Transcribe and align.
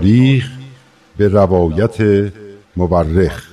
تاریخ 0.00 0.50
به 1.16 1.28
روایت 1.28 2.00
مورخ. 2.76 3.46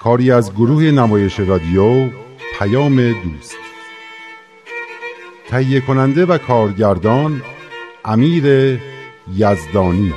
کاری 0.00 0.30
از 0.30 0.54
گروه 0.54 0.82
نمایش 0.82 1.40
رادیو 1.40 2.08
پیام 2.58 3.12
دوست. 3.12 3.56
تهیه 5.48 5.80
کننده 5.80 6.24
و 6.26 6.38
کارگردان 6.38 7.42
امیر 8.04 8.78
یزدانی. 9.36 10.14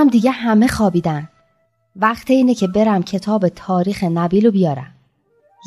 کنم 0.00 0.10
دیگه 0.10 0.30
همه 0.30 0.68
خوابیدن. 0.68 1.28
وقت 1.96 2.30
اینه 2.30 2.54
که 2.54 2.66
برم 2.66 3.02
کتاب 3.02 3.48
تاریخ 3.48 4.04
نبیل 4.04 4.44
رو 4.46 4.50
بیارم. 4.50 4.94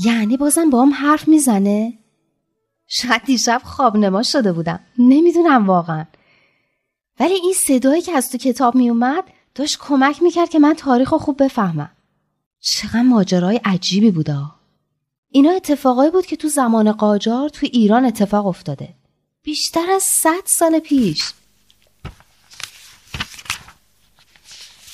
یعنی 0.06 0.38
بازم 0.38 0.70
با 0.70 0.82
هم 0.82 0.94
حرف 0.94 1.28
می‌زنه؟ 1.28 1.94
شاید 2.88 3.24
دیشب 3.24 3.62
خواب 3.64 3.98
نما 3.98 4.24
شده 4.24 4.54
بودم. 4.54 4.80
نمی‌دونم 5.00 5.68
واقعا. 5.68 6.06
ولی 7.20 7.34
این 7.34 7.54
صدایی 7.68 8.02
که 8.02 8.12
از 8.12 8.32
تو 8.32 8.38
کتاب 8.38 8.76
میومد 8.76 9.24
داشت 9.56 9.78
کمک 9.80 10.24
می‌کرد 10.24 10.50
که 10.50 10.60
من 10.60 10.74
تاریخ 10.74 11.14
رو 11.14 11.18
خوب 11.18 11.44
بفهمم. 11.44 11.92
چقدر 12.60 13.02
ماجرای 13.02 13.62
عجیبی 13.66 14.12
بودا. 14.12 14.52
اینا 15.30 15.52
اتفاقایی 15.52 16.12
بود 16.12 16.26
که 16.26 16.36
تو 16.36 16.48
زمان 16.48 16.92
قاجار 16.92 17.50
تو 17.50 17.68
ایران 17.72 18.06
اتفاق 18.06 18.48
افتاده. 18.48 18.90
بیشتر 19.44 19.92
از 19.96 20.04
صد 20.04 20.46
سال 20.46 20.80
پیش. 20.80 21.34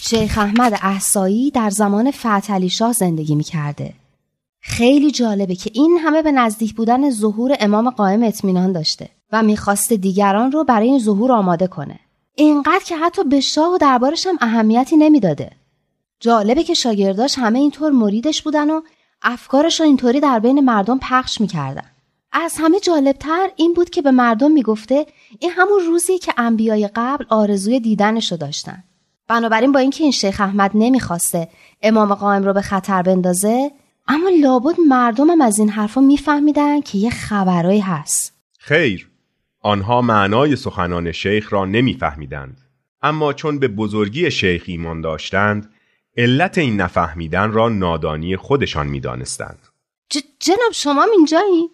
شیخ 0.10 0.38
احمد 0.38 0.80
احسایی 0.82 1.52
در 1.52 1.70
زمان 1.70 2.12
فتحعلی 2.12 2.70
شاه 2.70 2.94
زندگی 2.94 3.36
می‌کرده. 3.36 3.94
خیلی 4.62 5.12
جالبه 5.12 5.56
که 5.56 5.72
این 5.74 5.98
همه 6.04 6.22
به 6.22 6.32
نزدیک 6.32 6.76
بودن 6.76 7.10
ظهور 7.10 7.56
امام 7.60 7.90
قائم 7.90 8.24
اطمینان 8.24 8.72
داشته 8.72 9.10
و 9.32 9.44
می‌خواسته 9.44 9.98
دیگران 9.98 10.52
رو 10.52 10.64
برای 10.64 10.88
این 10.88 11.00
ظهور 11.00 11.32
آماده 11.32 11.68
کنه. 11.68 12.00
اینقدر 12.36 12.84
که 12.86 12.98
حتی 12.98 13.24
به 13.24 13.40
شاه 13.40 13.74
و 13.74 13.78
دربارش 13.78 14.28
هم 14.28 14.38
اهمیتی 14.42 14.98
نمی‌داده. 14.98 15.52
جالبه 16.20 16.64
که 16.64 16.74
شاگرداش 16.74 17.38
همه 17.38 17.60
اینطور 17.60 17.92
مریدش 17.92 18.42
بودن 18.42 18.70
و 18.70 18.82
افکارش 19.22 19.80
رو 19.80 19.86
اینطوری 19.86 20.20
در 20.20 20.40
بین 20.40 20.60
مردم 20.60 21.00
پخش 21.02 21.42
می‌کردن. 21.42 21.90
از 22.32 22.56
همه 22.58 22.80
جالبتر 22.80 23.50
این 23.56 23.74
بود 23.74 23.90
که 23.90 24.02
به 24.02 24.12
مردم 24.12 24.52
می‌گفته 24.52 25.06
این 25.40 25.52
همون 25.52 25.80
روزی 25.88 26.18
که 26.18 26.34
انبیای 26.38 26.90
قبل 26.96 27.26
آرزوی 27.30 27.80
دیدنشو 27.80 28.36
داشتن. 28.36 28.84
بنابراین 29.30 29.72
با 29.72 29.80
اینکه 29.80 30.04
این 30.04 30.12
شیخ 30.12 30.42
احمد 30.42 30.72
نمی‌خواسته 30.74 31.50
امام 31.82 32.14
قائم 32.14 32.44
رو 32.44 32.54
به 32.54 32.62
خطر 32.62 33.02
بندازه 33.02 33.72
اما 34.08 34.30
لابد 34.42 34.76
مردمم 34.88 35.42
از 35.42 35.60
این 35.60 35.70
حرفا 35.70 36.02
میفهمیدن 36.02 36.82
که 36.82 36.98
یه 36.98 37.10
خبرایی 37.10 37.80
هست. 37.80 38.34
خیر 38.60 39.10
آنها 39.62 40.02
معنای 40.02 40.56
سخنان 40.56 41.12
شیخ 41.12 41.54
را 41.54 41.66
نمیفهمیدند. 41.66 42.58
اما 43.02 43.34
چون 43.34 43.60
به 43.60 43.68
بزرگی 43.68 44.32
شیخ 44.32 44.64
ایمان 44.66 45.02
داشتند 45.02 45.70
علت 46.18 46.58
این 46.58 46.82
نفهمیدن 46.82 47.52
را 47.52 47.70
نادانی 47.70 48.38
خودشان 48.38 48.88
می‌دانستند. 48.88 49.60
جناب 50.40 50.72
شما 50.74 51.08
اینجایی؟ 51.18 51.70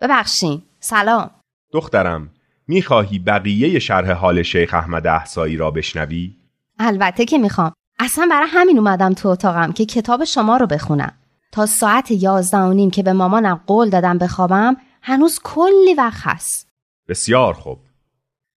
ببخشین 0.00 0.62
سلام. 0.80 1.30
دخترم 1.72 2.30
می‌خواهی 2.68 3.18
بقیه 3.18 3.78
شرح 3.78 4.12
حال 4.12 4.42
شیخ 4.42 4.74
احمد 4.74 5.06
احسایی 5.06 5.56
را 5.56 5.70
بشنوی؟ 5.70 6.43
البته 6.78 7.24
که 7.24 7.38
می‌خوام 7.38 7.72
اصلا 7.98 8.28
برای 8.30 8.48
همین 8.50 8.78
اومدم 8.78 9.12
تو 9.12 9.28
اتاقم 9.28 9.72
که 9.72 9.86
کتاب 9.86 10.24
شما 10.24 10.56
رو 10.56 10.66
بخونم 10.66 11.12
تا 11.52 11.66
ساعت 11.66 12.10
یازده 12.10 12.58
و 12.58 12.72
نیم 12.72 12.90
که 12.90 13.02
به 13.02 13.12
مامانم 13.12 13.60
قول 13.66 13.90
دادم 13.90 14.18
بخوابم 14.18 14.76
هنوز 15.02 15.38
کلی 15.44 15.94
وقت 15.98 16.20
هست 16.22 16.68
بسیار 17.08 17.54
خوب 17.54 17.78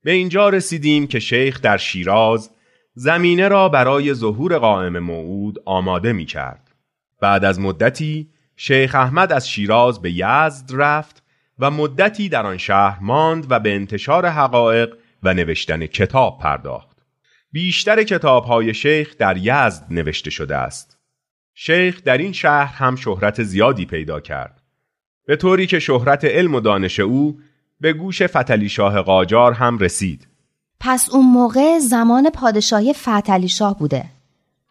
به 0.04 0.12
اینجا 0.12 0.50
رسیدیم 0.50 1.08
که 1.08 1.20
شیخ 1.20 1.62
در 1.62 1.78
شیراز 1.78 2.50
زمینه 2.94 3.48
را 3.48 3.70
برای 3.70 4.14
ظهور 4.14 4.58
قائم 4.58 5.00
موعود 5.00 5.60
آماده 5.66 6.14
می 6.14 6.26
کرد. 6.26 6.72
بعد 7.22 7.46
از 7.46 7.60
مدتی 7.60 8.30
شیخ 8.56 8.96
احمد 8.96 9.32
از 9.32 9.50
شیراز 9.50 10.02
به 10.02 10.12
یزد 10.12 10.70
رفت 10.74 11.24
و 11.60 11.72
مدتی 11.72 12.30
در 12.30 12.46
آن 12.46 12.58
شهر 12.58 13.00
ماند 13.02 13.46
و 13.50 13.60
به 13.60 13.76
انتشار 13.76 14.26
حقایق 14.26 14.94
و 15.24 15.34
نوشتن 15.34 15.86
کتاب 15.86 16.40
پرداخت. 16.40 16.95
بیشتر 17.56 18.04
کتاب 18.04 18.46
های 18.46 18.74
شیخ 18.74 19.18
در 19.18 19.38
یزد 19.38 19.86
نوشته 19.90 20.30
شده 20.30 20.56
است. 20.56 20.98
شیخ 21.54 22.04
در 22.04 22.18
این 22.18 22.32
شهر 22.32 22.76
هم 22.76 22.96
شهرت 22.96 23.44
زیادی 23.44 23.86
پیدا 23.86 24.20
کرد. 24.20 24.62
به 25.26 25.36
طوری 25.36 25.68
که 25.68 25.80
شهرت 25.80 26.26
علم 26.26 26.56
و 26.56 26.60
دانش 26.60 27.00
او 27.00 27.40
به 27.82 27.94
گوش 27.94 28.24
فتلی 28.24 28.70
شاه 28.70 29.02
قاجار 29.02 29.54
هم 29.54 29.78
رسید. 29.78 30.28
پس 30.80 31.10
اون 31.10 31.26
موقع 31.26 31.80
زمان 31.80 32.30
پادشاهی 32.30 32.94
فتلی 32.94 33.48
شاه 33.48 33.80
بوده. 33.80 34.06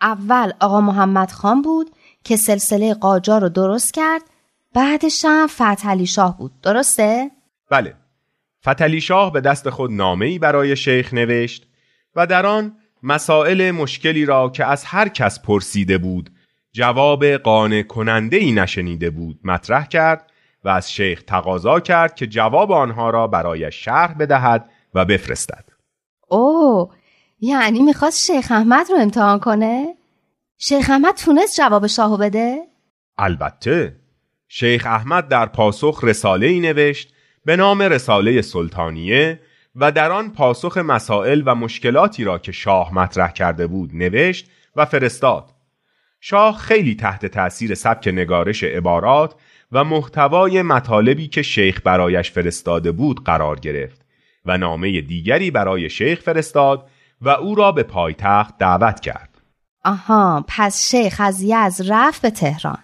اول 0.00 0.52
آقا 0.60 0.80
محمد 0.80 1.30
خان 1.30 1.62
بود 1.62 1.90
که 2.24 2.36
سلسله 2.36 2.94
قاجار 2.94 3.40
رو 3.40 3.48
درست 3.48 3.94
کرد 3.94 4.22
بعدش 4.74 5.24
هم 5.24 5.46
فتلی 5.46 6.06
شاه 6.06 6.38
بود. 6.38 6.52
درسته؟ 6.62 7.30
بله. 7.70 7.94
فتلی 8.68 9.00
شاه 9.00 9.32
به 9.32 9.40
دست 9.40 9.70
خود 9.70 9.92
نامه‌ای 9.92 10.38
برای 10.38 10.76
شیخ 10.76 11.14
نوشت 11.14 11.66
و 12.16 12.26
در 12.26 12.46
آن 12.46 12.76
مسائل 13.02 13.70
مشکلی 13.70 14.24
را 14.24 14.48
که 14.48 14.64
از 14.64 14.84
هر 14.84 15.08
کس 15.08 15.42
پرسیده 15.42 15.98
بود 15.98 16.30
جواب 16.72 17.26
قانع 17.26 17.82
کننده 17.82 18.36
ای 18.36 18.52
نشنیده 18.52 19.10
بود 19.10 19.40
مطرح 19.44 19.86
کرد 19.86 20.30
و 20.64 20.68
از 20.68 20.92
شیخ 20.92 21.22
تقاضا 21.22 21.80
کرد 21.80 22.14
که 22.14 22.26
جواب 22.26 22.72
آنها 22.72 23.10
را 23.10 23.26
برای 23.26 23.72
شرح 23.72 24.14
بدهد 24.14 24.70
و 24.94 25.04
بفرستد. 25.04 25.64
او 26.28 26.90
یعنی 27.40 27.82
می‌خواست 27.82 28.26
شیخ 28.26 28.52
احمد 28.52 28.86
رو 28.90 28.96
امتحان 28.96 29.40
کنه؟ 29.40 29.94
شیخ 30.58 30.90
احمد 30.90 31.14
تونست 31.14 31.56
جواب 31.56 31.86
شاهو 31.86 32.16
بده؟ 32.16 32.58
البته 33.18 33.96
شیخ 34.48 34.86
احمد 34.86 35.28
در 35.28 35.46
پاسخ 35.46 36.00
رساله 36.02 36.46
ای 36.46 36.60
نوشت 36.60 37.14
به 37.44 37.56
نام 37.56 37.82
رساله 37.82 38.42
سلطانیه 38.42 39.40
و 39.76 39.92
در 39.92 40.12
آن 40.12 40.30
پاسخ 40.30 40.78
مسائل 40.78 41.42
و 41.46 41.54
مشکلاتی 41.54 42.24
را 42.24 42.38
که 42.38 42.52
شاه 42.52 42.94
مطرح 42.94 43.32
کرده 43.32 43.66
بود 43.66 43.90
نوشت 43.94 44.50
و 44.76 44.84
فرستاد. 44.84 45.50
شاه 46.20 46.58
خیلی 46.58 46.94
تحت 46.94 47.26
تأثیر 47.26 47.74
سبک 47.74 48.08
نگارش 48.08 48.64
عبارات 48.64 49.34
و 49.72 49.84
محتوای 49.84 50.62
مطالبی 50.62 51.28
که 51.28 51.42
شیخ 51.42 51.80
برایش 51.84 52.30
فرستاده 52.30 52.92
بود 52.92 53.24
قرار 53.24 53.60
گرفت 53.60 54.04
و 54.44 54.58
نامه 54.58 55.00
دیگری 55.00 55.50
برای 55.50 55.90
شیخ 55.90 56.20
فرستاد 56.20 56.90
و 57.20 57.28
او 57.28 57.54
را 57.54 57.72
به 57.72 57.82
پایتخت 57.82 58.58
دعوت 58.58 59.00
کرد. 59.00 59.42
آها 59.84 60.44
پس 60.48 60.90
شیخ 60.90 61.20
از 61.20 61.42
یز 61.42 61.90
رفت 61.90 62.22
به 62.22 62.30
تهران. 62.30 62.78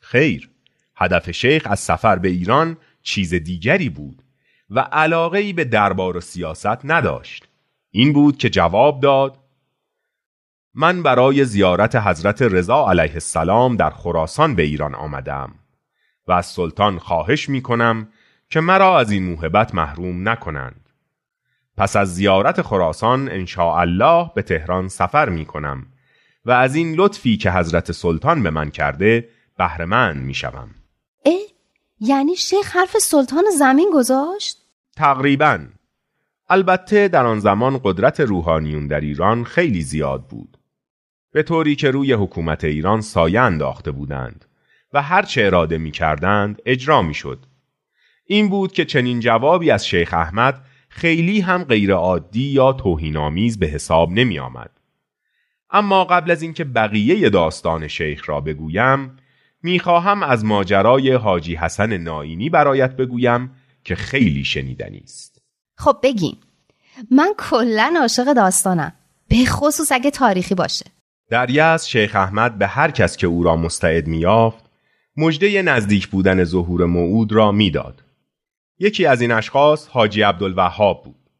خیر 0.00 0.50
هدف 0.96 1.30
شیخ 1.30 1.66
از 1.70 1.80
سفر 1.80 2.16
به 2.16 2.28
ایران 2.28 2.76
چیز 3.02 3.34
دیگری 3.34 3.88
بود 3.88 4.21
و 4.74 4.80
علاقه 4.80 5.38
ای 5.38 5.52
به 5.52 5.64
دربار 5.64 6.16
و 6.16 6.20
سیاست 6.20 6.84
نداشت 6.84 7.48
این 7.90 8.12
بود 8.12 8.38
که 8.38 8.50
جواب 8.50 9.00
داد 9.00 9.38
من 10.74 11.02
برای 11.02 11.44
زیارت 11.44 11.96
حضرت 11.96 12.42
رضا 12.42 12.90
علیه 12.90 13.12
السلام 13.12 13.76
در 13.76 13.90
خراسان 13.90 14.54
به 14.54 14.62
ایران 14.62 14.94
آمدم 14.94 15.54
و 16.28 16.32
از 16.32 16.46
سلطان 16.46 16.98
خواهش 16.98 17.48
می 17.48 17.62
کنم 17.62 18.08
که 18.50 18.60
مرا 18.60 18.98
از 18.98 19.10
این 19.10 19.24
موهبت 19.24 19.74
محروم 19.74 20.28
نکنند 20.28 20.90
پس 21.76 21.96
از 21.96 22.14
زیارت 22.14 22.62
خراسان 22.62 23.28
انشاء 23.28 23.80
الله 23.80 24.30
به 24.34 24.42
تهران 24.42 24.88
سفر 24.88 25.28
می 25.28 25.44
کنم 25.44 25.86
و 26.44 26.50
از 26.50 26.74
این 26.74 26.94
لطفی 26.94 27.36
که 27.36 27.50
حضرت 27.50 27.92
سلطان 27.92 28.42
به 28.42 28.50
من 28.50 28.70
کرده 28.70 29.28
بهرهمند 29.58 30.22
می 30.22 30.34
شوم. 30.34 30.70
اه 31.24 31.32
یعنی 32.00 32.36
شیخ 32.36 32.76
حرف 32.76 32.98
سلطان 32.98 33.44
زمین 33.58 33.90
گذاشت؟ 33.94 34.61
تقریبا 34.96 35.66
البته 36.48 37.08
در 37.08 37.26
آن 37.26 37.40
زمان 37.40 37.80
قدرت 37.84 38.20
روحانیون 38.20 38.86
در 38.86 39.00
ایران 39.00 39.44
خیلی 39.44 39.82
زیاد 39.82 40.26
بود 40.28 40.58
به 41.32 41.42
طوری 41.42 41.76
که 41.76 41.90
روی 41.90 42.12
حکومت 42.12 42.64
ایران 42.64 43.00
سایه 43.00 43.40
انداخته 43.40 43.90
بودند 43.90 44.44
و 44.92 45.02
هر 45.02 45.22
چه 45.22 45.44
اراده 45.44 45.78
می 45.78 45.90
کردند 45.90 46.62
اجرا 46.66 47.02
می 47.02 47.14
شد. 47.14 47.46
این 48.26 48.48
بود 48.48 48.72
که 48.72 48.84
چنین 48.84 49.20
جوابی 49.20 49.70
از 49.70 49.86
شیخ 49.86 50.14
احمد 50.14 50.64
خیلی 50.88 51.40
هم 51.40 51.64
غیر 51.64 51.92
عادی 51.92 52.44
یا 52.44 52.72
توهینآمیز 52.72 53.58
به 53.58 53.66
حساب 53.66 54.10
نمی 54.10 54.38
آمد. 54.38 54.70
اما 55.70 56.04
قبل 56.04 56.30
از 56.30 56.42
اینکه 56.42 56.64
بقیه 56.64 57.30
داستان 57.30 57.88
شیخ 57.88 58.28
را 58.28 58.40
بگویم 58.40 59.16
می‌خواهم 59.62 60.22
از 60.22 60.44
ماجرای 60.44 61.12
حاجی 61.12 61.54
حسن 61.54 61.96
ناینی 61.96 62.50
برایت 62.50 62.96
بگویم 62.96 63.50
که 63.84 63.94
خیلی 63.94 64.44
شنیدنی 64.44 65.00
است. 65.04 65.42
خب 65.76 65.96
بگیم 66.02 66.36
من 67.10 67.34
کلا 67.38 67.94
عاشق 68.00 68.32
داستانم 68.32 68.92
به 69.28 69.44
خصوص 69.46 69.92
اگه 69.92 70.10
تاریخی 70.10 70.54
باشه. 70.54 70.84
در 71.30 71.50
یزد 71.50 71.84
شیخ 71.84 72.16
احمد 72.16 72.58
به 72.58 72.66
هر 72.66 72.90
کس 72.90 73.16
که 73.16 73.26
او 73.26 73.42
را 73.42 73.56
مستعد 73.56 74.06
میافت 74.06 74.64
مژده 75.16 75.62
نزدیک 75.62 76.08
بودن 76.08 76.44
ظهور 76.44 76.86
موعود 76.86 77.32
را 77.32 77.52
می‌داد. 77.52 78.02
یکی 78.78 79.06
از 79.06 79.20
این 79.20 79.32
اشخاص 79.32 79.88
حاجی 79.88 80.22
عبدالوهاب 80.22 81.04
بود. 81.04 81.30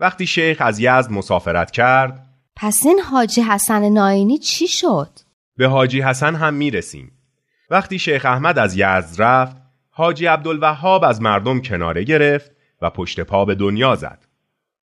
وقتی 0.00 0.26
شیخ 0.26 0.56
از 0.60 0.78
یزد 0.80 1.10
مسافرت 1.10 1.70
کرد 1.70 2.26
پس 2.56 2.80
این 2.84 3.00
حاجی 3.00 3.40
حسن 3.40 3.88
ناینی 3.88 4.38
چی 4.38 4.68
شد؟ 4.68 5.10
به 5.56 5.68
حاجی 5.68 6.00
حسن 6.00 6.34
هم 6.34 6.54
می‌رسیم. 6.54 7.12
وقتی 7.70 7.98
شیخ 7.98 8.24
احمد 8.24 8.58
از 8.58 8.74
یزد 8.74 9.22
رفت 9.22 9.56
حاجی 10.02 10.26
عبدالوهاب 10.26 11.04
از 11.04 11.22
مردم 11.22 11.60
کناره 11.60 12.04
گرفت 12.04 12.50
و 12.80 12.90
پشت 12.90 13.20
پا 13.20 13.44
به 13.44 13.54
دنیا 13.54 13.94
زد. 13.94 14.26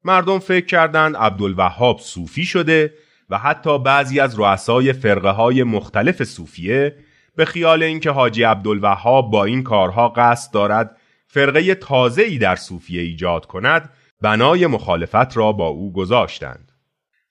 مردم 0.04 0.38
فکر 0.38 0.66
کردند 0.66 1.16
عبدالوهاب 1.16 1.98
صوفی 1.98 2.44
شده 2.44 2.94
و 3.30 3.38
حتی 3.38 3.78
بعضی 3.78 4.20
از 4.20 4.38
رؤسای 4.38 4.92
فرقه 4.92 5.30
های 5.30 5.62
مختلف 5.62 6.24
صوفیه 6.24 6.96
به 7.36 7.44
خیال 7.44 7.82
اینکه 7.82 8.10
حاجی 8.10 8.42
عبدالوهاب 8.42 9.30
با 9.30 9.44
این 9.44 9.62
کارها 9.62 10.08
قصد 10.08 10.52
دارد 10.52 10.96
فرقه 11.26 11.74
تازه 11.74 12.22
ای 12.22 12.38
در 12.38 12.56
صوفیه 12.56 13.02
ایجاد 13.02 13.46
کند 13.46 13.90
بنای 14.20 14.66
مخالفت 14.66 15.36
را 15.36 15.52
با 15.52 15.66
او 15.66 15.92
گذاشتند. 15.92 16.72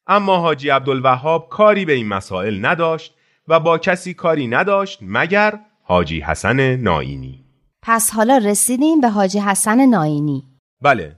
اما 0.07 0.37
حاجی 0.37 0.69
عبدالوهاب 0.69 1.49
کاری 1.49 1.85
به 1.85 1.93
این 1.93 2.07
مسائل 2.07 2.65
نداشت 2.65 3.15
و 3.47 3.59
با 3.59 3.77
کسی 3.77 4.13
کاری 4.13 4.47
نداشت 4.47 4.99
مگر 5.01 5.59
حاجی 5.83 6.19
حسن 6.19 6.75
ناینی 6.75 7.44
پس 7.87 8.11
حالا 8.11 8.37
رسیدیم 8.37 9.01
به 9.01 9.09
حاجی 9.09 9.39
حسن 9.39 9.85
ناینی 9.85 10.43
بله 10.81 11.15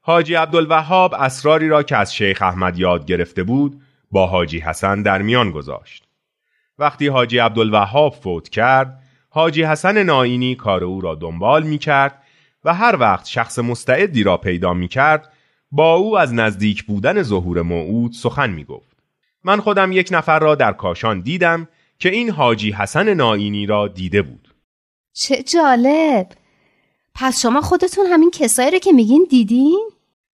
حاجی 0.00 0.34
عبدالوهاب 0.34 1.14
اسراری 1.14 1.68
را 1.68 1.82
که 1.82 1.96
از 1.96 2.14
شیخ 2.14 2.42
احمد 2.42 2.78
یاد 2.78 3.06
گرفته 3.06 3.42
بود 3.42 3.80
با 4.10 4.26
حاجی 4.26 4.58
حسن 4.58 5.02
در 5.02 5.22
میان 5.22 5.50
گذاشت 5.50 6.04
وقتی 6.78 7.06
حاجی 7.06 7.38
عبدالوهاب 7.38 8.14
فوت 8.14 8.48
کرد 8.48 9.02
حاجی 9.30 9.62
حسن 9.62 10.02
ناینی 10.02 10.54
کار 10.54 10.84
او 10.84 11.00
را 11.00 11.14
دنبال 11.14 11.62
می 11.62 11.78
کرد 11.78 12.22
و 12.64 12.74
هر 12.74 12.96
وقت 12.96 13.26
شخص 13.26 13.58
مستعدی 13.58 14.22
را 14.22 14.36
پیدا 14.36 14.74
می 14.74 14.88
کرد 14.88 15.32
با 15.72 15.94
او 15.94 16.18
از 16.18 16.34
نزدیک 16.34 16.84
بودن 16.84 17.22
ظهور 17.22 17.62
موعود 17.62 18.12
سخن 18.12 18.50
می 18.50 18.64
گفت. 18.64 18.96
من 19.44 19.60
خودم 19.60 19.92
یک 19.92 20.08
نفر 20.12 20.38
را 20.38 20.54
در 20.54 20.72
کاشان 20.72 21.20
دیدم 21.20 21.68
که 21.98 22.08
این 22.08 22.30
حاجی 22.30 22.72
حسن 22.72 23.14
ناینی 23.14 23.66
را 23.66 23.88
دیده 23.88 24.22
بود. 24.22 24.39
چه 25.20 25.42
جالب 25.42 26.32
پس 27.14 27.40
شما 27.40 27.60
خودتون 27.60 28.06
همین 28.06 28.30
کسایی 28.30 28.70
رو 28.70 28.78
که 28.78 28.92
میگین 28.92 29.26
دیدین؟ 29.30 29.90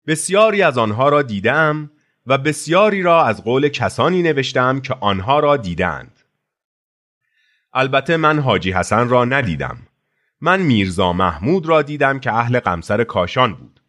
بسیاری 0.08 0.62
از 0.62 0.78
آنها 0.78 1.10
را 1.10 1.22
دیدم 1.22 1.92
و 2.28 2.38
بسیاری 2.38 3.02
را 3.02 3.26
از 3.26 3.44
قول 3.44 3.68
کسانی 3.70 4.22
نوشتم 4.22 4.80
که 4.80 4.96
آنها 5.02 5.40
را 5.40 5.58
دیدند. 5.58 6.20
البته 7.74 8.18
من 8.18 8.40
حاجی 8.40 8.72
حسن 8.72 9.10
را 9.10 9.26
ندیدم. 9.26 9.78
من 10.42 10.62
میرزا 10.62 11.14
محمود 11.14 11.66
را 11.66 11.82
دیدم 11.82 12.20
که 12.20 12.34
اهل 12.34 12.60
قمسر 12.60 13.04
کاشان 13.04 13.54
بود. 13.54 13.82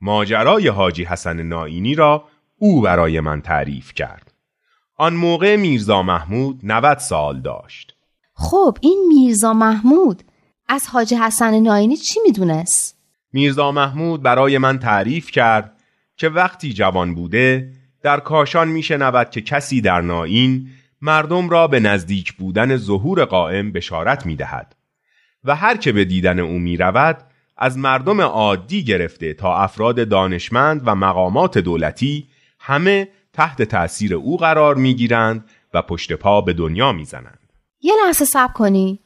ماجرای 0.00 0.68
حاجی 0.68 1.04
حسن 1.04 1.42
ناینی 1.42 1.94
را 1.94 2.24
او 2.58 2.80
برای 2.80 3.20
من 3.20 3.42
تعریف 3.42 3.94
کرد. 3.94 4.32
آن 4.96 5.14
موقع 5.14 5.56
میرزا 5.56 6.02
محمود 6.02 6.60
90 6.62 6.98
سال 6.98 7.40
داشت. 7.40 7.96
خب 8.34 8.78
این 8.80 9.04
میرزا 9.08 9.52
محمود 9.52 10.22
از 10.72 10.86
حاجی 10.86 11.14
حسن 11.14 11.60
ناینی 11.60 11.96
چی 11.96 12.20
می‌دونست؟ 12.24 12.98
میرزا 13.32 13.72
محمود 13.72 14.22
برای 14.22 14.58
من 14.58 14.78
تعریف 14.78 15.30
کرد 15.30 15.76
که 16.16 16.28
وقتی 16.28 16.72
جوان 16.72 17.14
بوده 17.14 17.72
در 18.02 18.20
کاشان 18.20 18.68
میشنود 18.68 19.30
که 19.30 19.40
کسی 19.40 19.80
در 19.80 20.00
ناین 20.00 20.68
مردم 21.00 21.48
را 21.48 21.66
به 21.66 21.80
نزدیک 21.80 22.32
بودن 22.32 22.76
ظهور 22.76 23.24
قائم 23.24 23.72
بشارت 23.72 24.26
می‌دهد 24.26 24.76
و 25.44 25.56
هر 25.56 25.76
که 25.76 25.92
به 25.92 26.04
دیدن 26.04 26.38
او 26.38 26.58
می 26.58 26.76
رود 26.76 27.18
از 27.56 27.78
مردم 27.78 28.20
عادی 28.20 28.84
گرفته 28.84 29.34
تا 29.34 29.56
افراد 29.56 30.08
دانشمند 30.08 30.82
و 30.84 30.94
مقامات 30.94 31.58
دولتی 31.58 32.28
همه 32.58 33.08
تحت 33.32 33.62
تأثیر 33.62 34.14
او 34.14 34.36
قرار 34.36 34.74
می 34.74 34.94
گیرند 34.94 35.44
و 35.74 35.82
پشت 35.82 36.12
پا 36.12 36.40
به 36.40 36.52
دنیا 36.52 36.92
می 36.92 37.04
زنند. 37.04 37.52
یه 37.80 37.94
لحظه 38.04 38.24
صبر 38.24 38.52
کنی 38.52 39.00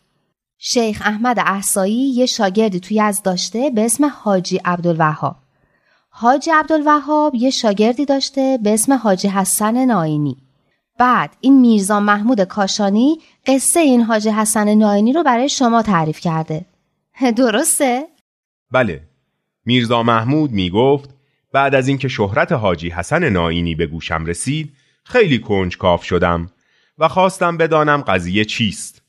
شیخ 0.66 1.02
احمد 1.04 1.38
احسایی 1.46 2.10
یه 2.10 2.26
شاگردی 2.26 2.80
توی 2.80 3.00
از 3.00 3.22
داشته 3.22 3.70
به 3.70 3.84
اسم 3.84 4.04
حاجی 4.04 4.60
عبدالوهاب. 4.64 5.36
حاجی 6.08 6.50
عبدالوهاب 6.50 7.34
یه 7.34 7.50
شاگردی 7.50 8.04
داشته 8.04 8.58
به 8.62 8.74
اسم 8.74 8.92
حاجی 8.92 9.28
حسن 9.28 9.84
ناینی. 9.84 10.36
بعد 10.98 11.36
این 11.40 11.60
میرزا 11.60 12.00
محمود 12.00 12.40
کاشانی 12.40 13.18
قصه 13.46 13.80
این 13.80 14.00
حاج 14.00 14.28
حسن 14.28 14.74
ناینی 14.74 15.12
رو 15.12 15.22
برای 15.22 15.48
شما 15.48 15.82
تعریف 15.82 16.20
کرده. 16.20 16.64
درسته؟ 17.36 18.06
بله. 18.70 19.02
میرزا 19.64 20.02
محمود 20.02 20.50
می 20.50 20.70
گفت 20.70 21.10
بعد 21.52 21.74
از 21.74 21.88
اینکه 21.88 22.08
شهرت 22.08 22.52
حاجی 22.52 22.90
حسن 22.90 23.28
ناینی 23.28 23.74
به 23.74 23.86
گوشم 23.86 24.26
رسید 24.26 24.72
خیلی 25.04 25.38
کنجکاف 25.38 26.04
شدم 26.04 26.50
و 26.98 27.08
خواستم 27.08 27.56
بدانم 27.56 28.00
قضیه 28.00 28.44
چیست. 28.44 29.02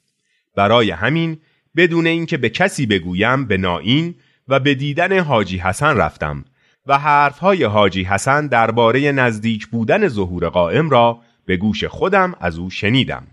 برای 0.56 0.92
همین 0.92 1.38
بدون 1.76 2.08
اینکه 2.08 2.38
به 2.38 2.50
کسی 2.50 2.86
بگویم 2.86 3.46
به 3.46 3.58
ناین 3.58 4.16
و 4.48 4.60
به 4.60 4.76
دیدن 4.76 5.20
حاجی 5.20 5.58
حسن 5.58 5.98
رفتم 5.98 6.46
و 6.86 7.00
حرفهای 7.00 7.64
حاجی 7.64 8.04
حسن 8.04 8.48
درباره 8.48 9.12
نزدیک 9.12 9.68
بودن 9.68 10.08
ظهور 10.08 10.50
قائم 10.50 10.90
را 10.90 11.22
به 11.46 11.58
گوش 11.58 11.84
خودم 11.84 12.36
از 12.40 12.58
او 12.58 12.70
شنیدم 12.70 13.28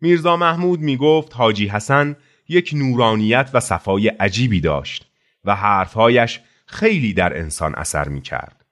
میرزا 0.00 0.36
محمود 0.36 0.80
می 0.80 0.96
گفت 0.96 1.36
حاجی 1.36 1.66
حسن 1.66 2.16
یک 2.48 2.70
نورانیت 2.74 3.50
و 3.54 3.60
صفای 3.60 4.08
عجیبی 4.08 4.60
داشت 4.60 5.10
و 5.44 5.56
حرفهایش 5.56 6.40
خیلی 6.66 7.12
در 7.12 7.38
انسان 7.38 7.74
اثر 7.74 8.08
می 8.08 8.22
کرد. 8.22 8.64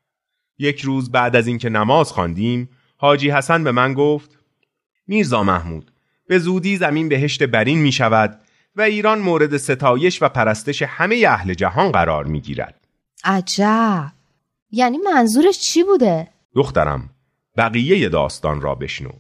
یک 0.59 0.81
روز 0.81 1.11
بعد 1.11 1.37
از 1.37 1.47
اینکه 1.47 1.69
نماز 1.69 2.13
خواندیم 2.13 2.69
حاجی 2.97 3.31
حسن 3.31 3.65
به 3.65 3.73
من 3.73 3.95
گفت 3.95 4.39
میرزا 5.07 5.43
محمود 5.43 5.91
به 6.27 6.39
زودی 6.39 6.77
زمین 6.77 7.09
بهشت 7.09 7.43
برین 7.43 7.79
می 7.79 7.93
شود 7.93 8.41
و 8.79 8.81
ایران 8.81 9.19
مورد 9.19 9.57
ستایش 9.57 10.23
و 10.23 10.29
پرستش 10.29 10.83
همه 10.83 11.25
اهل 11.29 11.55
جهان 11.55 11.93
قرار 11.93 12.25
می 12.25 12.41
گیرد. 12.41 12.87
عجب 13.25 14.13
یعنی 14.71 14.99
منظورش 14.99 15.59
چی 15.59 15.83
بوده؟ 15.83 16.29
دخترم 16.55 17.11
بقیه 17.57 18.09
داستان 18.09 18.61
را 18.61 18.75
بشنو 18.75 19.11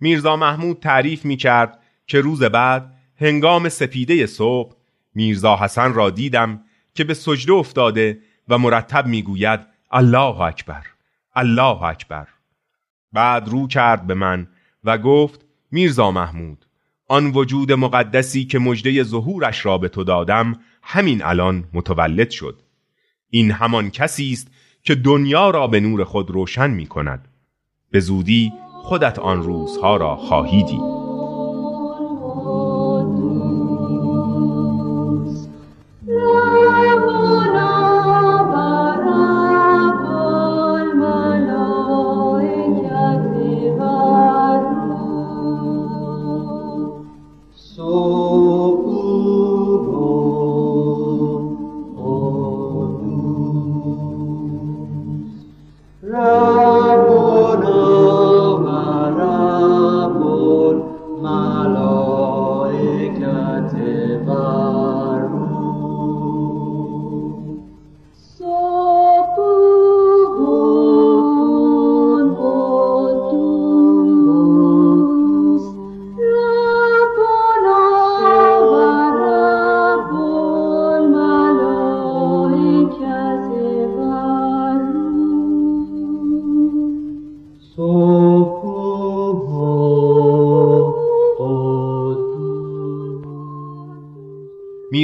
میرزا 0.00 0.36
محمود 0.36 0.80
تعریف 0.80 1.24
می 1.24 1.36
کرد 1.36 1.78
که 2.06 2.20
روز 2.20 2.42
بعد 2.42 2.94
هنگام 3.20 3.68
سپیده 3.68 4.26
صبح 4.26 4.76
میرزا 5.14 5.56
حسن 5.56 5.94
را 5.94 6.10
دیدم 6.10 6.64
که 6.94 7.04
به 7.04 7.14
سجده 7.14 7.52
افتاده 7.52 8.18
و 8.48 8.58
مرتب 8.58 9.06
می‌گوید 9.06 9.60
الله 9.90 10.40
اکبر 10.40 10.86
الله 11.34 11.82
اکبر 11.82 12.28
بعد 13.12 13.48
رو 13.48 13.68
کرد 13.68 14.06
به 14.06 14.14
من 14.14 14.48
و 14.84 14.98
گفت 14.98 15.44
میرزا 15.70 16.10
محمود 16.10 16.66
آن 17.12 17.26
وجود 17.34 17.72
مقدسی 17.72 18.44
که 18.44 18.58
مجده 18.58 19.02
ظهورش 19.02 19.66
را 19.66 19.78
به 19.78 19.88
تو 19.88 20.04
دادم 20.04 20.56
همین 20.82 21.22
الان 21.24 21.64
متولد 21.72 22.30
شد. 22.30 22.62
این 23.30 23.50
همان 23.50 23.90
کسی 23.90 24.32
است 24.32 24.48
که 24.82 24.94
دنیا 24.94 25.50
را 25.50 25.66
به 25.66 25.80
نور 25.80 26.04
خود 26.04 26.30
روشن 26.30 26.70
می 26.70 26.86
کند 26.86 27.28
به 27.90 28.00
زودی 28.00 28.52
خودت 28.82 29.18
آن 29.18 29.42
روزها 29.42 29.96
را 29.96 30.16
خواهی 30.16 30.62
دید. 30.62 30.91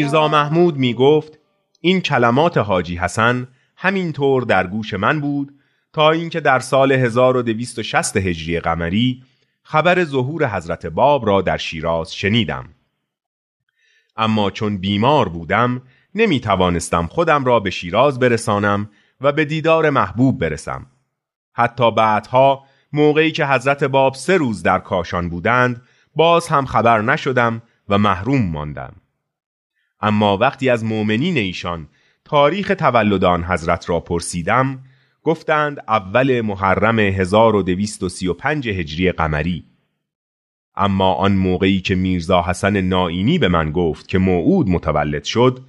میرزا 0.08 0.28
محمود 0.28 0.76
می 0.76 0.94
گفت 0.94 1.38
این 1.80 2.00
کلمات 2.00 2.58
حاجی 2.58 2.96
حسن 2.96 3.48
همینطور 3.76 4.42
در 4.42 4.66
گوش 4.66 4.94
من 4.94 5.20
بود 5.20 5.52
تا 5.92 6.10
اینکه 6.10 6.40
در 6.40 6.60
سال 6.60 6.92
1260 6.92 8.16
هجری 8.16 8.60
قمری 8.60 9.22
خبر 9.62 10.04
ظهور 10.04 10.56
حضرت 10.56 10.86
باب 10.86 11.26
را 11.26 11.42
در 11.42 11.56
شیراز 11.56 12.14
شنیدم. 12.14 12.68
اما 14.16 14.50
چون 14.50 14.78
بیمار 14.78 15.28
بودم 15.28 15.82
نمی 16.14 16.40
توانستم 16.40 17.06
خودم 17.06 17.44
را 17.44 17.60
به 17.60 17.70
شیراز 17.70 18.18
برسانم 18.18 18.90
و 19.20 19.32
به 19.32 19.44
دیدار 19.44 19.90
محبوب 19.90 20.38
برسم. 20.38 20.86
حتی 21.52 21.90
بعدها 21.90 22.64
موقعی 22.92 23.32
که 23.32 23.46
حضرت 23.46 23.84
باب 23.84 24.14
سه 24.14 24.36
روز 24.36 24.62
در 24.62 24.78
کاشان 24.78 25.28
بودند 25.28 25.82
باز 26.16 26.48
هم 26.48 26.66
خبر 26.66 27.02
نشدم 27.02 27.62
و 27.88 27.98
محروم 27.98 28.42
ماندم. 28.42 28.96
اما 30.00 30.36
وقتی 30.36 30.68
از 30.70 30.84
مؤمنین 30.84 31.36
ایشان 31.36 31.88
تاریخ 32.24 32.72
تولد 32.78 33.24
آن 33.24 33.44
حضرت 33.44 33.90
را 33.90 34.00
پرسیدم 34.00 34.82
گفتند 35.22 35.78
اول 35.88 36.40
محرم 36.40 36.98
1235 36.98 38.68
هجری 38.68 39.12
قمری 39.12 39.64
اما 40.76 41.14
آن 41.14 41.32
موقعی 41.32 41.80
که 41.80 41.94
میرزا 41.94 42.42
حسن 42.42 42.80
نائینی 42.80 43.38
به 43.38 43.48
من 43.48 43.72
گفت 43.72 44.08
که 44.08 44.18
موعود 44.18 44.68
متولد 44.68 45.24
شد 45.24 45.60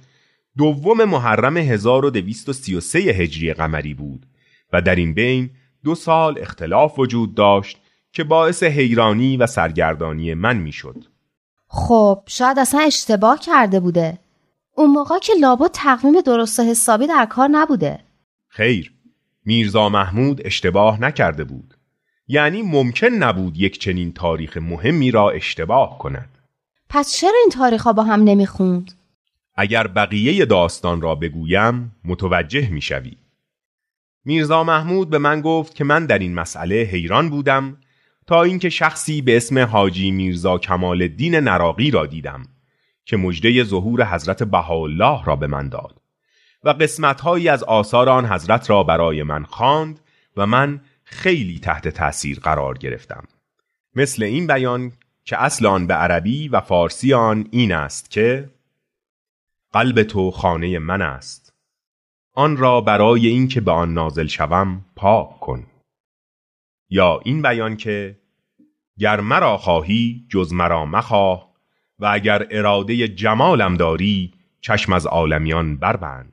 دوم 0.56 1.04
محرم 1.04 1.56
1233 1.56 2.98
هجری 2.98 3.52
قمری 3.52 3.94
بود 3.94 4.26
و 4.72 4.82
در 4.82 4.94
این 4.94 5.14
بین 5.14 5.50
دو 5.84 5.94
سال 5.94 6.38
اختلاف 6.38 6.98
وجود 6.98 7.34
داشت 7.34 7.78
که 8.12 8.24
باعث 8.24 8.62
حیرانی 8.62 9.36
و 9.36 9.46
سرگردانی 9.46 10.34
من 10.34 10.56
می‌شد. 10.56 11.04
خب 11.72 12.22
شاید 12.26 12.58
اصلا 12.58 12.80
اشتباه 12.80 13.40
کرده 13.40 13.80
بوده. 13.80 14.18
اون 14.74 14.90
موقع 14.90 15.18
که 15.18 15.32
لابد 15.40 15.70
تقویم 15.72 16.20
درست 16.20 16.60
و 16.60 16.62
حسابی 16.62 17.06
در 17.06 17.26
کار 17.26 17.48
نبوده. 17.48 18.00
خیر، 18.48 18.92
میرزا 19.44 19.88
محمود 19.88 20.40
اشتباه 20.44 21.00
نکرده 21.00 21.44
بود. 21.44 21.74
یعنی 22.28 22.62
ممکن 22.62 23.06
نبود 23.06 23.56
یک 23.56 23.78
چنین 23.78 24.12
تاریخ 24.12 24.56
مهمی 24.56 25.10
را 25.10 25.30
اشتباه 25.30 25.98
کند. 25.98 26.28
پس 26.88 27.12
چرا 27.12 27.38
این 27.40 27.50
تاریخ 27.52 27.82
ها 27.82 27.92
با 27.92 28.02
هم 28.02 28.24
نمی‌خوند؟ 28.24 28.92
اگر 29.54 29.86
بقیه 29.86 30.44
داستان 30.44 31.00
را 31.00 31.14
بگویم 31.14 31.96
متوجه 32.04 32.70
می‌شوی. 32.70 33.16
میرزا 34.24 34.64
محمود 34.64 35.10
به 35.10 35.18
من 35.18 35.40
گفت 35.40 35.74
که 35.74 35.84
من 35.84 36.06
در 36.06 36.18
این 36.18 36.34
مسئله 36.34 36.74
حیران 36.74 37.30
بودم 37.30 37.76
تا 38.26 38.42
اینکه 38.42 38.68
شخصی 38.68 39.22
به 39.22 39.36
اسم 39.36 39.58
حاجی 39.58 40.10
میرزا 40.10 40.58
کمال 40.58 41.02
الدین 41.02 41.34
نراقی 41.34 41.90
را 41.90 42.06
دیدم 42.06 42.42
که 43.04 43.16
مجده 43.16 43.64
ظهور 43.64 44.14
حضرت 44.14 44.42
بهاءالله 44.42 45.24
را 45.24 45.36
به 45.36 45.46
من 45.46 45.68
داد 45.68 46.00
و 46.64 46.70
قسمتهایی 46.70 47.48
از 47.48 47.64
آثار 47.64 48.08
آن 48.08 48.26
حضرت 48.26 48.70
را 48.70 48.82
برای 48.82 49.22
من 49.22 49.44
خواند 49.44 50.00
و 50.36 50.46
من 50.46 50.80
خیلی 51.04 51.58
تحت 51.58 51.88
تأثیر 51.88 52.40
قرار 52.40 52.78
گرفتم. 52.78 53.24
مثل 53.94 54.22
این 54.22 54.46
بیان 54.46 54.92
که 55.24 55.42
اصل 55.42 55.66
آن 55.66 55.86
به 55.86 55.94
عربی 55.94 56.48
و 56.48 56.60
فارسی 56.60 57.14
آن 57.14 57.48
این 57.50 57.72
است 57.72 58.10
که 58.10 58.50
قلب 59.72 60.02
تو 60.02 60.30
خانه 60.30 60.78
من 60.78 61.02
است. 61.02 61.54
آن 62.34 62.56
را 62.56 62.80
برای 62.80 63.26
اینکه 63.26 63.60
به 63.60 63.70
آن 63.70 63.94
نازل 63.94 64.26
شوم 64.26 64.84
پاک 64.96 65.40
کن. 65.40 65.66
یا 66.90 67.20
این 67.24 67.42
بیان 67.42 67.76
که 67.76 68.16
گر 68.98 69.20
مرا 69.20 69.56
خواهی 69.56 70.26
جز 70.28 70.52
مرا 70.52 70.86
مخواه 70.86 71.50
و 71.98 72.06
اگر 72.12 72.46
اراده 72.50 73.08
جمالم 73.08 73.76
داری 73.76 74.32
چشم 74.60 74.92
از 74.92 75.06
عالمیان 75.06 75.76
بربند. 75.76 76.32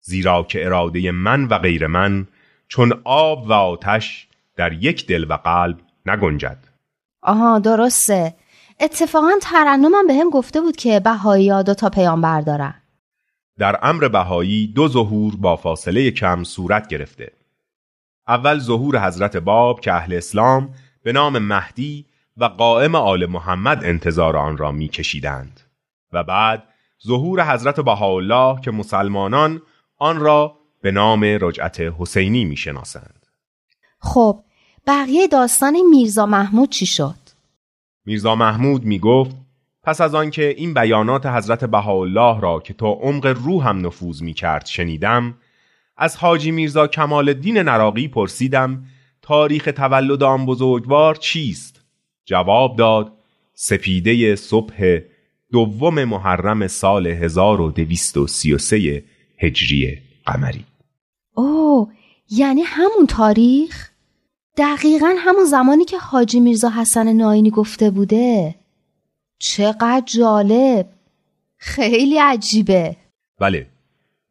زیرا 0.00 0.42
که 0.42 0.64
اراده 0.64 1.10
من 1.10 1.44
و 1.44 1.58
غیر 1.58 1.86
من 1.86 2.26
چون 2.68 3.00
آب 3.04 3.46
و 3.46 3.52
آتش 3.52 4.28
در 4.56 4.72
یک 4.72 5.06
دل 5.06 5.26
و 5.28 5.32
قلب 5.36 5.78
نگنجد. 6.06 6.58
آها 7.22 7.58
درسته. 7.58 8.34
اتفاقا 8.80 9.32
ترنمم 9.42 10.06
به 10.06 10.14
هم 10.14 10.30
گفته 10.30 10.60
بود 10.60 10.76
که 10.76 11.00
بهایی 11.00 11.48
ها 11.48 11.62
دو 11.62 11.74
تا 11.74 11.88
پیامبر 11.88 12.40
دارن 12.40 12.74
در 13.58 13.78
امر 13.82 14.08
بهایی 14.08 14.66
دو 14.66 14.88
ظهور 14.88 15.36
با 15.36 15.56
فاصله 15.56 16.10
کم 16.10 16.44
صورت 16.44 16.88
گرفته. 16.88 17.32
اول 18.30 18.58
ظهور 18.58 19.06
حضرت 19.06 19.36
باب 19.36 19.80
که 19.80 19.92
اهل 19.92 20.14
اسلام 20.14 20.74
به 21.02 21.12
نام 21.12 21.38
مهدی 21.38 22.06
و 22.36 22.44
قائم 22.44 22.94
آل 22.94 23.26
محمد 23.26 23.84
انتظار 23.84 24.36
آن 24.36 24.56
را 24.56 24.72
میکشیدند 24.72 25.60
و 26.12 26.24
بعد 26.24 26.62
ظهور 27.06 27.54
حضرت 27.54 27.80
بهاءالله 27.80 28.60
که 28.60 28.70
مسلمانان 28.70 29.62
آن 29.98 30.20
را 30.20 30.56
به 30.82 30.90
نام 30.90 31.24
رجعت 31.24 31.80
حسینی 31.98 32.44
می‌شناسند 32.44 33.26
خب 33.98 34.40
بقیه 34.86 35.28
داستان 35.28 35.76
میرزا 35.90 36.26
محمود 36.26 36.68
چی 36.68 36.86
شد؟ 36.86 37.16
میرزا 38.06 38.34
محمود 38.34 38.84
می 38.84 38.98
گفت 38.98 39.36
پس 39.82 40.00
از 40.00 40.14
آنکه 40.14 40.48
این 40.48 40.74
بیانات 40.74 41.26
حضرت 41.26 41.64
بهاءالله 41.64 42.40
را 42.40 42.60
که 42.60 42.74
تا 42.74 42.86
عمق 42.92 43.26
روحم 43.26 43.86
نفوذ 43.86 44.22
می 44.22 44.34
کرد 44.34 44.66
شنیدم 44.66 45.34
از 46.00 46.16
حاجی 46.16 46.50
میرزا 46.50 46.86
کمال 46.86 47.28
الدین 47.28 47.58
نراقی 47.58 48.08
پرسیدم 48.08 48.84
تاریخ 49.22 49.68
تولد 49.76 50.22
آن 50.22 50.46
بزرگوار 50.46 51.14
چیست؟ 51.14 51.80
جواب 52.24 52.76
داد 52.76 53.12
سپیده 53.54 54.36
صبح 54.36 54.98
دوم 55.52 56.04
محرم 56.04 56.66
سال 56.66 57.06
1233 57.06 59.04
هجری 59.38 59.98
قمری 60.26 60.64
اوه 61.34 61.92
یعنی 62.30 62.62
همون 62.62 63.06
تاریخ؟ 63.08 63.90
دقیقا 64.56 65.14
همون 65.18 65.44
زمانی 65.44 65.84
که 65.84 65.98
حاجی 65.98 66.40
میرزا 66.40 66.70
حسن 66.70 67.12
ناینی 67.12 67.50
گفته 67.50 67.90
بوده 67.90 68.54
چقدر 69.38 70.02
جالب 70.06 70.88
خیلی 71.56 72.18
عجیبه 72.18 72.96
بله 73.40 73.66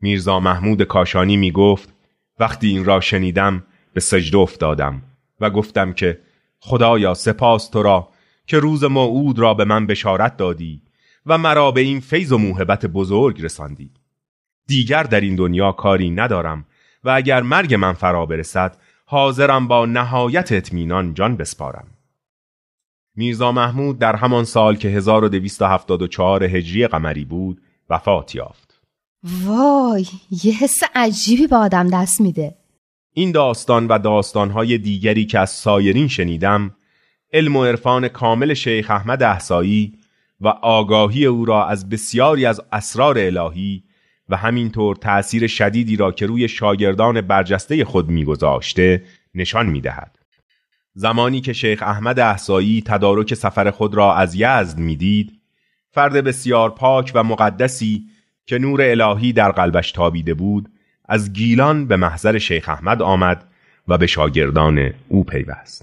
میرزا 0.01 0.39
محمود 0.39 0.83
کاشانی 0.83 1.37
می 1.37 1.51
گفت 1.51 1.93
وقتی 2.39 2.67
این 2.67 2.85
را 2.85 2.99
شنیدم 2.99 3.63
به 3.93 3.99
سجده 3.99 4.37
افتادم 4.37 5.01
و 5.39 5.49
گفتم 5.49 5.93
که 5.93 6.19
خدایا 6.59 7.13
سپاس 7.13 7.69
تو 7.69 7.83
را 7.83 8.09
که 8.47 8.59
روز 8.59 8.83
موعود 8.83 9.39
را 9.39 9.53
به 9.53 9.65
من 9.65 9.87
بشارت 9.87 10.37
دادی 10.37 10.81
و 11.25 11.37
مرا 11.37 11.71
به 11.71 11.81
این 11.81 11.99
فیض 11.99 12.31
و 12.31 12.37
موهبت 12.37 12.85
بزرگ 12.85 13.41
رساندی. 13.41 13.91
دیگر 14.67 15.03
در 15.03 15.21
این 15.21 15.35
دنیا 15.35 15.71
کاری 15.71 16.09
ندارم 16.09 16.65
و 17.03 17.09
اگر 17.09 17.41
مرگ 17.41 17.73
من 17.73 17.93
فرا 17.93 18.25
برسد 18.25 18.77
حاضرم 19.05 19.67
با 19.67 19.85
نهایت 19.85 20.51
اطمینان 20.51 21.13
جان 21.13 21.37
بسپارم. 21.37 21.87
میرزا 23.15 23.51
محمود 23.51 23.99
در 23.99 24.15
همان 24.15 24.43
سال 24.43 24.75
که 24.75 24.87
1274 24.87 26.43
هجری 26.43 26.87
قمری 26.87 27.25
بود 27.25 27.61
وفات 27.89 28.35
یافت. 28.35 28.68
وای 29.23 30.05
یه 30.43 30.53
حس 30.53 30.79
عجیبی 30.95 31.47
به 31.47 31.55
آدم 31.55 31.89
دست 31.89 32.21
میده 32.21 32.55
این 33.13 33.31
داستان 33.31 33.87
و 33.87 33.99
داستانهای 33.99 34.77
دیگری 34.77 35.25
که 35.25 35.39
از 35.39 35.49
سایرین 35.49 36.07
شنیدم 36.07 36.75
علم 37.33 37.55
و 37.55 37.65
عرفان 37.65 38.07
کامل 38.07 38.53
شیخ 38.53 38.91
احمد 38.91 39.23
احسایی 39.23 39.93
و 40.41 40.47
آگاهی 40.47 41.25
او 41.25 41.45
را 41.45 41.67
از 41.67 41.89
بسیاری 41.89 42.45
از 42.45 42.61
اسرار 42.71 43.19
الهی 43.19 43.83
و 44.29 44.37
همینطور 44.37 44.95
تأثیر 44.95 45.47
شدیدی 45.47 45.95
را 45.95 46.11
که 46.11 46.25
روی 46.25 46.47
شاگردان 46.47 47.21
برجسته 47.21 47.85
خود 47.85 48.09
میگذاشته 48.09 49.03
نشان 49.35 49.65
می‌دهد. 49.65 50.19
زمانی 50.93 51.41
که 51.41 51.53
شیخ 51.53 51.83
احمد 51.83 52.19
احسایی 52.19 52.83
تدارک 52.85 53.33
سفر 53.33 53.71
خود 53.71 53.95
را 53.95 54.15
از 54.15 54.35
یزد 54.35 54.77
می‌دید 54.77 55.31
فرد 55.91 56.13
بسیار 56.13 56.69
پاک 56.69 57.11
و 57.15 57.23
مقدسی 57.23 58.05
که 58.49 58.57
نور 58.59 58.81
الهی 58.81 59.33
در 59.33 59.51
قلبش 59.51 59.91
تابیده 59.91 60.33
بود 60.33 60.69
از 61.05 61.33
گیلان 61.33 61.87
به 61.87 61.95
محضر 61.97 62.37
شیخ 62.37 62.69
احمد 62.69 63.01
آمد 63.01 63.47
و 63.87 63.97
به 63.97 64.07
شاگردان 64.07 64.93
او 65.07 65.23
پیوست 65.23 65.81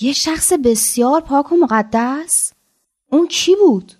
یه 0.00 0.12
شخص 0.12 0.52
بسیار 0.64 1.20
پاک 1.20 1.52
و 1.52 1.56
مقدس؟ 1.62 2.52
اون 3.10 3.28
کی 3.28 3.52
بود؟ 3.56 3.92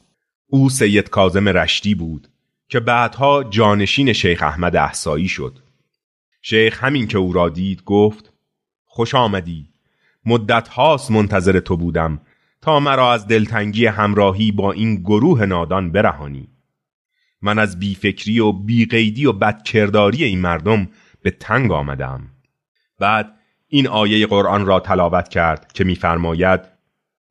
او 0.46 0.70
سید 0.70 1.10
کازم 1.10 1.48
رشتی 1.48 1.94
بود 1.94 2.28
که 2.68 2.80
بعدها 2.80 3.44
جانشین 3.44 4.12
شیخ 4.12 4.42
احمد 4.42 4.76
احسایی 4.76 5.28
شد 5.28 5.58
شیخ 6.42 6.84
همین 6.84 7.06
که 7.06 7.18
او 7.18 7.32
را 7.32 7.48
دید 7.48 7.84
گفت 7.84 8.32
خوش 8.84 9.14
آمدی 9.14 9.68
مدت 10.26 10.68
هاست 10.68 11.10
منتظر 11.10 11.60
تو 11.60 11.76
بودم 11.76 12.20
تا 12.60 12.80
مرا 12.80 13.12
از 13.12 13.26
دلتنگی 13.26 13.86
همراهی 13.86 14.52
با 14.52 14.72
این 14.72 14.94
گروه 14.94 15.46
نادان 15.46 15.92
برهانی 15.92 16.48
من 17.42 17.58
از 17.58 17.78
بیفکری 17.78 18.40
و 18.40 18.52
بیقیدی 18.52 19.26
و 19.26 19.32
بدکرداری 19.32 20.24
این 20.24 20.40
مردم 20.40 20.88
به 21.22 21.30
تنگ 21.30 21.72
آمدم. 21.72 22.30
بعد 22.98 23.32
این 23.68 23.88
آیه 23.88 24.26
قرآن 24.26 24.66
را 24.66 24.80
تلاوت 24.80 25.28
کرد 25.28 25.72
که 25.72 25.84
میفرماید 25.84 26.60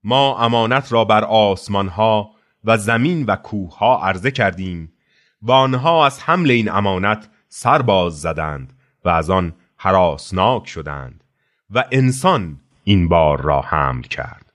ما 0.04 0.38
امانت 0.40 0.92
را 0.92 1.06
بر 1.06 1.24
آسمان 1.24 1.88
ها 1.88 2.32
و 2.64 2.78
زمین 2.78 3.26
و 3.26 3.36
کوه 3.36 3.78
ها 3.78 4.02
عرضه 4.04 4.32
کردیم 4.32 4.94
و 5.42 5.52
آنها 5.52 6.06
از 6.06 6.24
حمل 6.24 6.52
این 6.52 6.72
امانت 6.72 7.30
سر 7.48 7.82
باز 7.82 8.22
زدند 8.22 8.74
و 9.06 9.10
از 9.10 9.30
آن 9.30 9.54
حراسناک 9.78 10.68
شدند 10.68 11.24
و 11.70 11.84
انسان 11.92 12.60
این 12.84 13.08
بار 13.08 13.42
را 13.42 13.62
حمل 13.62 14.02
کرد 14.02 14.54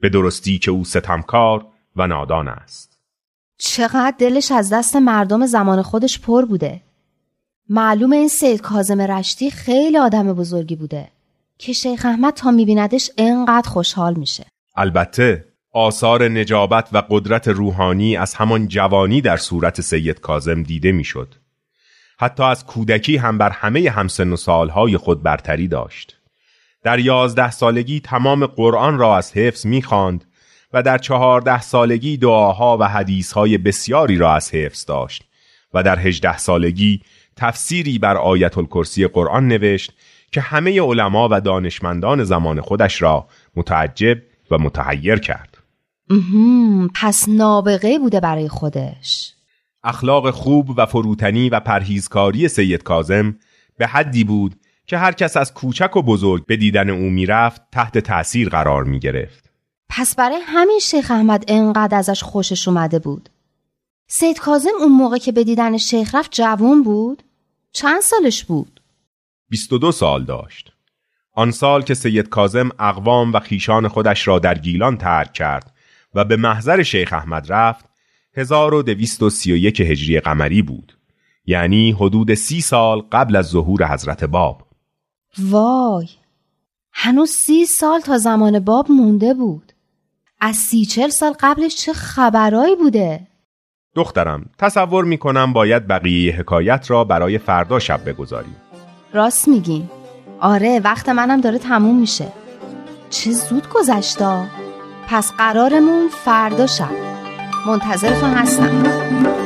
به 0.00 0.08
درستی 0.08 0.58
که 0.58 0.70
او 0.70 0.84
ستمکار 0.84 1.66
و 1.96 2.06
نادان 2.06 2.48
است. 2.48 2.91
چقدر 3.64 4.14
دلش 4.18 4.52
از 4.52 4.72
دست 4.72 4.96
مردم 4.96 5.46
زمان 5.46 5.82
خودش 5.82 6.20
پر 6.20 6.44
بوده 6.44 6.80
معلوم 7.68 8.12
این 8.12 8.28
سید 8.28 8.60
کازم 8.60 9.00
رشتی 9.00 9.50
خیلی 9.50 9.98
آدم 9.98 10.32
بزرگی 10.32 10.76
بوده 10.76 11.08
که 11.58 11.72
شیخ 11.72 12.04
احمد 12.04 12.34
تا 12.34 12.50
میبیندش 12.50 13.10
انقدر 13.18 13.68
خوشحال 13.68 14.14
میشه 14.14 14.46
البته 14.76 15.44
آثار 15.72 16.28
نجابت 16.28 16.88
و 16.92 17.02
قدرت 17.10 17.48
روحانی 17.48 18.16
از 18.16 18.34
همان 18.34 18.68
جوانی 18.68 19.20
در 19.20 19.36
صورت 19.36 19.80
سید 19.80 20.20
کازم 20.20 20.62
دیده 20.62 20.92
می‌شد. 20.92 21.34
حتی 22.18 22.42
از 22.42 22.66
کودکی 22.66 23.16
هم 23.16 23.38
بر 23.38 23.50
همه 23.50 23.90
همسن 23.90 24.32
و 24.32 24.36
سالهای 24.36 24.96
خود 24.96 25.22
برتری 25.22 25.68
داشت. 25.68 26.16
در 26.82 26.98
یازده 26.98 27.50
سالگی 27.50 28.00
تمام 28.00 28.46
قرآن 28.46 28.98
را 28.98 29.16
از 29.16 29.32
حفظ 29.32 29.66
می‌خواند 29.66 30.24
و 30.72 30.82
در 30.82 30.98
چهارده 30.98 31.60
سالگی 31.60 32.16
دعاها 32.16 32.78
و 32.80 32.88
حدیثهای 32.88 33.58
بسیاری 33.58 34.16
را 34.16 34.34
از 34.34 34.54
حفظ 34.54 34.86
داشت 34.86 35.24
و 35.74 35.82
در 35.82 35.98
هجده 35.98 36.38
سالگی 36.38 37.00
تفسیری 37.36 37.98
بر 37.98 38.16
آیت 38.16 38.58
الکرسی 38.58 39.06
قرآن 39.06 39.48
نوشت 39.48 39.92
که 40.32 40.40
همه 40.40 40.80
علما 40.80 41.28
و 41.30 41.40
دانشمندان 41.40 42.24
زمان 42.24 42.60
خودش 42.60 43.02
را 43.02 43.28
متعجب 43.56 44.18
و 44.50 44.58
متحیر 44.58 45.16
کرد. 45.16 45.58
پس 46.94 47.28
نابغه 47.28 47.98
بوده 47.98 48.20
برای 48.20 48.48
خودش 48.48 49.32
اخلاق 49.84 50.30
خوب 50.30 50.78
و 50.78 50.86
فروتنی 50.86 51.48
و 51.48 51.60
پرهیزکاری 51.60 52.48
سید 52.48 52.82
کازم 52.82 53.36
به 53.78 53.86
حدی 53.86 54.24
بود 54.24 54.54
که 54.86 54.98
هر 54.98 55.12
کس 55.12 55.36
از 55.36 55.54
کوچک 55.54 55.96
و 55.96 56.02
بزرگ 56.02 56.46
به 56.46 56.56
دیدن 56.56 56.90
او 56.90 57.10
می‌رفت 57.10 57.62
تحت 57.72 57.98
تأثیر 57.98 58.48
قرار 58.48 58.84
می 58.84 58.98
گرفت. 58.98 59.51
پس 59.94 60.14
برای 60.14 60.40
همین 60.46 60.78
شیخ 60.78 61.10
احمد 61.10 61.44
انقدر 61.48 61.98
ازش 61.98 62.22
خوشش 62.22 62.68
اومده 62.68 62.98
بود. 62.98 63.28
سید 64.06 64.38
کازم 64.38 64.70
اون 64.80 64.92
موقع 64.92 65.18
که 65.18 65.32
به 65.32 65.44
دیدن 65.44 65.76
شیخ 65.78 66.14
رفت 66.14 66.30
جوان 66.32 66.82
بود؟ 66.82 67.22
چند 67.72 68.00
سالش 68.00 68.44
بود؟ 68.44 68.80
22 69.48 69.92
سال 69.92 70.24
داشت. 70.24 70.72
آن 71.32 71.50
سال 71.50 71.82
که 71.82 71.94
سید 71.94 72.28
کازم 72.28 72.70
اقوام 72.78 73.32
و 73.32 73.40
خیشان 73.40 73.88
خودش 73.88 74.28
را 74.28 74.38
در 74.38 74.58
گیلان 74.58 74.96
ترک 74.98 75.32
کرد 75.32 75.74
و 76.14 76.24
به 76.24 76.36
محضر 76.36 76.82
شیخ 76.82 77.12
احمد 77.12 77.52
رفت 77.52 77.84
1231 78.36 79.80
هجری 79.80 80.20
قمری 80.20 80.62
بود. 80.62 80.98
یعنی 81.46 81.92
حدود 81.92 82.34
سی 82.34 82.60
سال 82.60 83.00
قبل 83.12 83.36
از 83.36 83.46
ظهور 83.46 83.92
حضرت 83.92 84.24
باب. 84.24 84.66
وای! 85.38 86.08
هنوز 86.92 87.30
سی 87.30 87.66
سال 87.66 88.00
تا 88.00 88.18
زمان 88.18 88.60
باب 88.60 88.90
مونده 88.90 89.34
بود. 89.34 89.71
از 90.44 90.56
سی 90.56 90.84
چل 90.84 91.08
سال 91.08 91.34
قبلش 91.40 91.76
چه 91.76 91.92
خبرایی 91.92 92.76
بوده؟ 92.76 93.20
دخترم 93.94 94.46
تصور 94.58 95.04
می 95.04 95.18
کنم 95.18 95.52
باید 95.52 95.86
بقیه 95.88 96.36
حکایت 96.36 96.90
را 96.90 97.04
برای 97.04 97.38
فردا 97.38 97.78
شب 97.78 98.08
بگذاریم. 98.08 98.56
راست 99.12 99.48
میگین 99.48 99.90
آره 100.40 100.80
وقت 100.84 101.08
منم 101.08 101.40
داره 101.40 101.58
تموم 101.58 102.00
میشه. 102.00 102.32
چه 103.10 103.30
زود 103.30 103.68
گذشتا. 103.68 104.44
پس 105.08 105.32
قرارمون 105.32 106.08
فردا 106.08 106.66
شب. 106.66 106.90
منتظرتون 107.66 108.30
هستم. 108.30 109.41